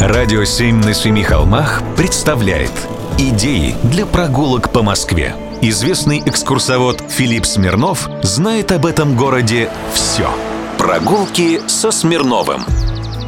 Радио 0.00 0.44
«Семь 0.44 0.76
на 0.84 0.92
семи 0.92 1.22
холмах» 1.22 1.82
представляет 1.96 2.70
Идеи 3.18 3.74
для 3.82 4.04
прогулок 4.04 4.70
по 4.70 4.82
Москве. 4.82 5.34
Известный 5.62 6.22
экскурсовод 6.24 7.02
Филипп 7.08 7.46
Смирнов 7.46 8.06
знает 8.22 8.72
об 8.72 8.84
этом 8.84 9.16
городе 9.16 9.70
все. 9.94 10.28
Прогулки 10.76 11.62
со 11.66 11.90
Смирновым. 11.90 12.60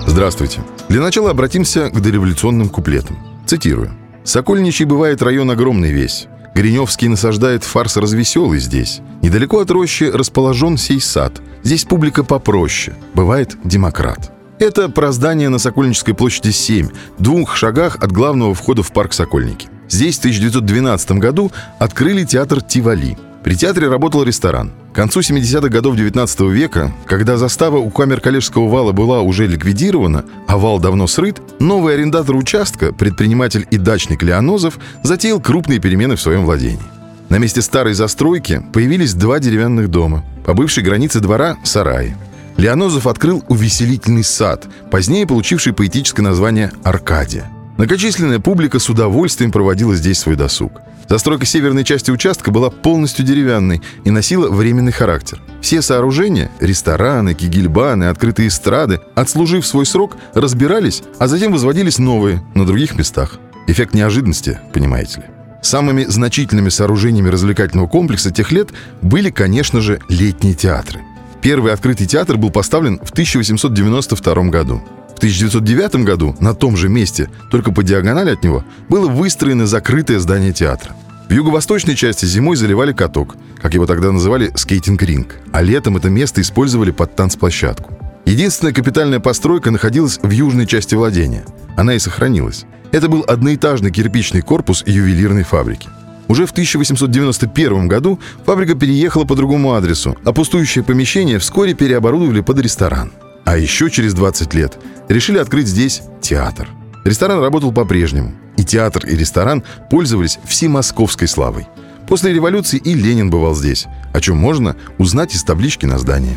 Здравствуйте. 0.06 0.60
Для 0.90 1.00
начала 1.00 1.30
обратимся 1.30 1.88
к 1.88 2.02
дореволюционным 2.02 2.68
куплетам. 2.68 3.18
Цитирую. 3.46 3.90
«Сокольничий 4.22 4.84
бывает 4.84 5.22
район 5.22 5.50
огромный 5.50 5.90
весь. 5.90 6.26
Гриневский 6.54 7.08
насаждает 7.08 7.64
фарс 7.64 7.96
развеселый 7.96 8.60
здесь. 8.60 9.00
Недалеко 9.22 9.60
от 9.60 9.70
рощи 9.70 10.04
расположен 10.04 10.76
сей 10.76 11.00
сад. 11.00 11.32
Здесь 11.62 11.84
публика 11.84 12.24
попроще. 12.24 12.94
Бывает 13.14 13.56
демократ». 13.64 14.37
Это 14.58 14.88
про 14.88 15.12
здание 15.12 15.50
на 15.50 15.58
Сокольнической 15.58 16.14
площади 16.14 16.50
7, 16.50 16.88
двух 17.18 17.56
шагах 17.56 17.96
от 18.00 18.10
главного 18.10 18.54
входа 18.54 18.82
в 18.82 18.90
парк 18.90 19.12
Сокольники. 19.12 19.68
Здесь 19.88 20.16
в 20.16 20.18
1912 20.20 21.12
году 21.12 21.52
открыли 21.78 22.24
театр 22.24 22.60
«Тивали». 22.60 23.16
При 23.44 23.54
театре 23.54 23.88
работал 23.88 24.24
ресторан. 24.24 24.72
К 24.92 24.96
концу 24.96 25.20
70-х 25.20 25.68
годов 25.68 25.94
19 25.94 26.40
века, 26.40 26.92
когда 27.06 27.36
застава 27.36 27.76
у 27.76 27.88
камер 27.88 28.20
Калежского 28.20 28.68
вала 28.68 28.90
была 28.90 29.20
уже 29.20 29.46
ликвидирована, 29.46 30.24
а 30.48 30.58
вал 30.58 30.80
давно 30.80 31.06
срыт, 31.06 31.40
новый 31.60 31.94
арендатор 31.94 32.34
участка, 32.34 32.92
предприниматель 32.92 33.64
и 33.70 33.78
дачник 33.78 34.24
Леонозов, 34.24 34.80
затеял 35.04 35.40
крупные 35.40 35.78
перемены 35.78 36.16
в 36.16 36.20
своем 36.20 36.44
владении. 36.44 36.82
На 37.28 37.38
месте 37.38 37.62
старой 37.62 37.94
застройки 37.94 38.60
появились 38.72 39.14
два 39.14 39.38
деревянных 39.38 39.88
дома. 39.88 40.24
По 40.44 40.52
бывшей 40.52 40.82
границе 40.82 41.20
двора– 41.20 41.56
сараи. 41.62 42.16
Леонозов 42.58 43.06
открыл 43.06 43.44
увеселительный 43.48 44.24
сад, 44.24 44.66
позднее 44.90 45.28
получивший 45.28 45.72
поэтическое 45.72 46.24
название 46.24 46.72
«Аркадия». 46.82 47.48
Многочисленная 47.76 48.40
публика 48.40 48.80
с 48.80 48.90
удовольствием 48.90 49.52
проводила 49.52 49.94
здесь 49.94 50.18
свой 50.18 50.34
досуг. 50.34 50.80
Застройка 51.08 51.46
северной 51.46 51.84
части 51.84 52.10
участка 52.10 52.50
была 52.50 52.70
полностью 52.70 53.24
деревянной 53.24 53.80
и 54.04 54.10
носила 54.10 54.50
временный 54.50 54.90
характер. 54.90 55.40
Все 55.62 55.80
сооружения– 55.82 56.50
рестораны, 56.60 57.32
кигельбаны, 57.34 58.04
открытые 58.04 58.48
эстрады– 58.48 59.00
отслужив 59.14 59.64
свой 59.64 59.86
срок, 59.86 60.16
разбирались, 60.34 61.04
а 61.20 61.28
затем 61.28 61.52
возводились 61.52 61.98
новые 61.98 62.42
на 62.56 62.66
других 62.66 62.96
местах. 62.98 63.38
Эффект 63.68 63.94
неожиданности, 63.94 64.58
понимаете 64.74 65.20
ли. 65.20 65.26
Самыми 65.62 66.04
значительными 66.04 66.70
сооружениями 66.70 67.28
развлекательного 67.28 67.86
комплекса 67.86 68.32
тех 68.32 68.50
лет 68.50 68.70
были, 69.00 69.30
конечно 69.30 69.80
же, 69.80 70.00
летние 70.08 70.54
театры. 70.54 71.00
Первый 71.42 71.72
открытый 71.72 72.06
театр 72.06 72.36
был 72.36 72.50
поставлен 72.50 72.98
в 72.98 73.10
1892 73.10 74.44
году. 74.44 74.82
В 75.14 75.18
1909 75.18 76.04
году 76.04 76.36
на 76.40 76.54
том 76.54 76.76
же 76.76 76.88
месте, 76.88 77.28
только 77.50 77.72
по 77.72 77.82
диагонали 77.82 78.30
от 78.30 78.44
него, 78.44 78.64
было 78.88 79.08
выстроено 79.08 79.66
закрытое 79.66 80.18
здание 80.18 80.52
театра. 80.52 80.94
В 81.28 81.32
юго-восточной 81.32 81.94
части 81.94 82.24
зимой 82.24 82.56
заливали 82.56 82.92
каток, 82.92 83.36
как 83.60 83.74
его 83.74 83.86
тогда 83.86 84.12
называли 84.12 84.50
скейтинг-ринг, 84.54 85.36
а 85.52 85.62
летом 85.62 85.96
это 85.96 86.08
место 86.08 86.40
использовали 86.40 86.90
под 86.90 87.16
танцплощадку. 87.16 87.98
Единственная 88.24 88.72
капитальная 88.72 89.20
постройка 89.20 89.70
находилась 89.70 90.18
в 90.22 90.30
южной 90.30 90.66
части 90.66 90.94
владения. 90.94 91.44
Она 91.76 91.94
и 91.94 91.98
сохранилась. 91.98 92.64
Это 92.92 93.08
был 93.08 93.24
одноэтажный 93.26 93.90
кирпичный 93.90 94.40
корпус 94.40 94.82
ювелирной 94.86 95.44
фабрики. 95.44 95.88
Уже 96.28 96.46
в 96.46 96.52
1891 96.52 97.88
году 97.88 98.20
фабрика 98.44 98.74
переехала 98.74 99.24
по 99.24 99.34
другому 99.34 99.74
адресу, 99.74 100.16
а 100.24 100.32
пустующее 100.32 100.84
помещение 100.84 101.38
вскоре 101.38 101.74
переоборудовали 101.74 102.42
под 102.42 102.60
ресторан. 102.60 103.12
А 103.44 103.56
еще 103.56 103.90
через 103.90 104.12
20 104.14 104.52
лет 104.54 104.78
решили 105.08 105.38
открыть 105.38 105.66
здесь 105.66 106.02
театр. 106.20 106.68
Ресторан 107.04 107.40
работал 107.40 107.72
по-прежнему, 107.72 108.34
и 108.58 108.64
театр 108.64 109.06
и 109.06 109.16
ресторан 109.16 109.62
пользовались 109.90 110.38
всемосковской 110.44 111.26
славой. 111.26 111.66
После 112.08 112.32
революции 112.32 112.80
и 112.82 112.94
Ленин 112.94 113.30
бывал 113.30 113.54
здесь, 113.54 113.86
о 114.12 114.20
чем 114.20 114.38
можно 114.38 114.76
узнать 114.96 115.34
из 115.34 115.44
таблички 115.44 115.86
на 115.86 115.98
здании. 115.98 116.36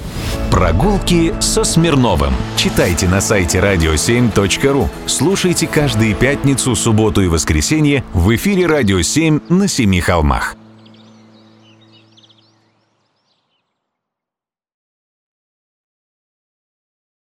Прогулки 0.51 1.33
со 1.39 1.63
Смирновым. 1.63 2.33
Читайте 2.57 3.07
на 3.07 3.21
сайте 3.21 3.59
radio7.ru. 3.59 4.89
Слушайте 5.05 5.67
каждые 5.67 6.13
пятницу, 6.13 6.75
субботу 6.75 7.21
и 7.21 7.27
воскресенье 7.27 8.03
в 8.13 8.35
эфире 8.35 8.67
«Радио 8.67 8.99
7» 8.99 9.41
на 9.49 9.67
Семи 9.67 10.01
холмах. 10.01 10.55